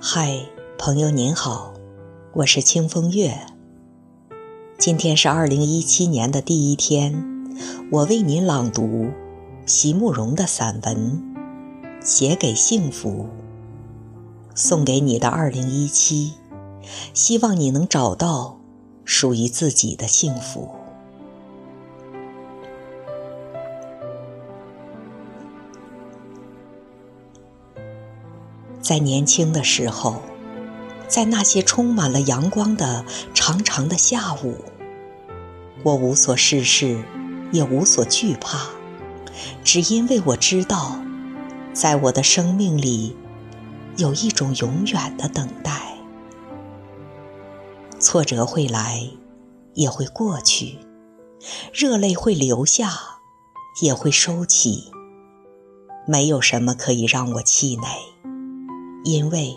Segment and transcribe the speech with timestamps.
[0.00, 0.46] 嗨，
[0.78, 1.74] 朋友您好，
[2.32, 3.36] 我是清风月。
[4.78, 7.50] 今天是二零一七年的第一天，
[7.90, 9.08] 我为您朗读
[9.66, 11.20] 席慕容的散文
[12.06, 13.26] 《写给幸福》，
[14.54, 16.34] 送给你的二零一七，
[17.12, 18.60] 希望你能找到
[19.04, 20.77] 属于自己的幸福。
[28.80, 30.22] 在年轻的时候，
[31.08, 34.56] 在那些充满了阳光的长长的下午，
[35.82, 37.02] 我无所事事，
[37.52, 38.68] 也无所惧怕，
[39.64, 41.00] 只因为我知道，
[41.72, 43.16] 在我的生命里，
[43.96, 45.96] 有一种永远的等待。
[48.00, 49.10] 挫折会来，
[49.74, 50.78] 也会过去；
[51.72, 52.92] 热泪会流下，
[53.82, 54.92] 也会收起。
[56.06, 57.84] 没有什么可以让我气馁。
[59.08, 59.56] 因为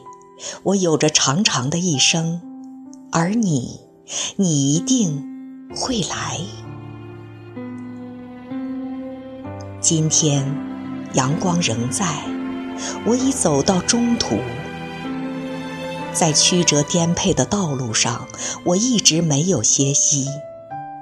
[0.64, 2.42] 我有着长长的一生，
[3.12, 3.82] 而你，
[4.38, 6.40] 你一定会来。
[9.82, 10.56] 今天
[11.14, 12.24] 阳光仍在，
[13.06, 14.38] 我已走到中途，
[16.14, 18.30] 在曲折颠沛的道路上，
[18.64, 20.28] 我一直没有歇息，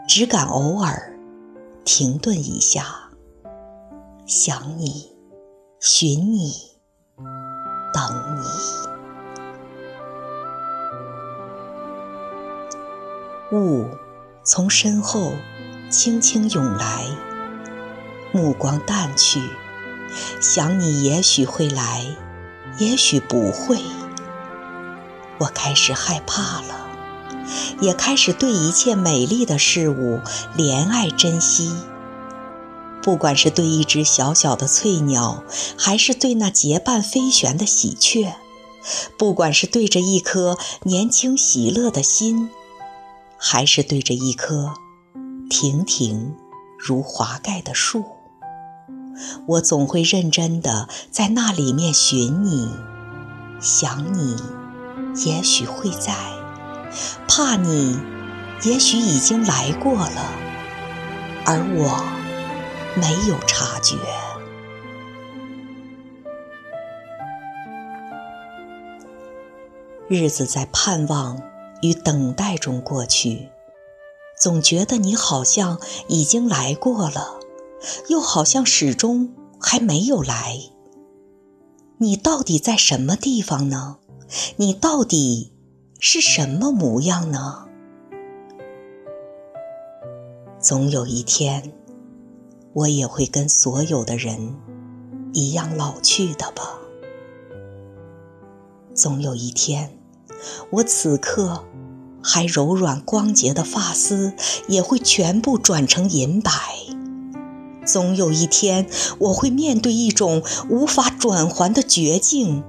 [0.08, 1.20] 只敢偶尔
[1.86, 3.12] 停顿一下，
[4.26, 5.12] 想你，
[5.80, 6.79] 寻你。
[13.52, 13.88] 雾
[14.44, 15.34] 从身后
[15.90, 17.06] 轻轻涌来，
[18.32, 19.42] 目光淡去，
[20.40, 22.06] 想你也许会来，
[22.78, 23.80] 也许不会。
[25.40, 26.88] 我开始害怕了，
[27.82, 30.20] 也开始对一切美丽的事物
[30.56, 31.74] 怜爱珍惜。
[33.02, 35.44] 不管是对一只小小的翠鸟，
[35.76, 38.36] 还是对那结伴飞旋的喜鹊；
[39.18, 42.50] 不管是对着一颗年轻喜乐的心，
[43.40, 44.74] 还是对着一棵
[45.50, 46.36] 亭亭
[46.78, 48.04] 如华盖的树，
[49.48, 52.70] 我总会认真的在那里面寻你，
[53.62, 54.36] 想你，
[55.26, 56.14] 也许会在；
[57.28, 57.98] 怕你，
[58.64, 60.22] 也许已经来过了，
[61.46, 62.20] 而我。
[62.96, 63.96] 没有察觉，
[70.10, 71.40] 日子在盼望
[71.82, 73.50] 与等待中过去，
[74.40, 77.40] 总觉得你好像已经来过了，
[78.10, 80.60] 又好像始终还没有来。
[81.98, 83.98] 你到底在什么地方呢？
[84.58, 85.54] 你到底
[86.00, 87.68] 是什么模样呢？
[90.60, 91.74] 总有一天。
[92.72, 94.56] 我也会跟所有的人
[95.34, 96.80] 一样老去的吧。
[98.94, 99.99] 总有一天，
[100.72, 101.66] 我此刻
[102.22, 104.34] 还柔软光洁的发丝
[104.68, 106.52] 也会全部转成银白。
[107.86, 112.64] 总有一天，我会面对一种无法转还的绝境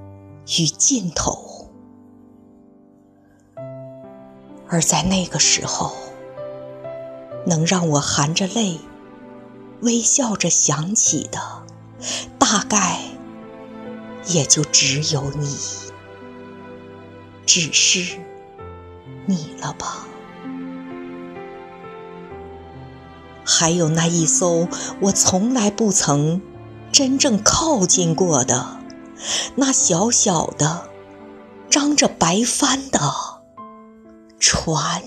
[0.58, 1.68] 与尽头。
[4.66, 5.92] 而在那个时候，
[7.46, 8.78] 能让我含着泪。
[9.82, 11.40] 微笑着想起的，
[12.38, 13.00] 大概
[14.26, 15.56] 也就只有你，
[17.52, 18.16] 只是
[19.26, 20.06] 你了吧？
[23.44, 24.68] 还有那一艘
[25.00, 26.40] 我从来不曾
[26.92, 28.78] 真正靠近过的，
[29.56, 30.90] 那小小的、
[31.68, 33.00] 张着白帆的
[34.38, 35.02] 船。